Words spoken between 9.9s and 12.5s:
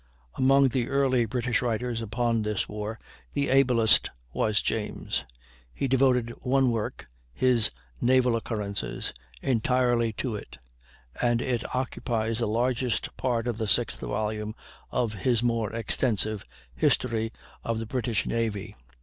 to it; and it occupies the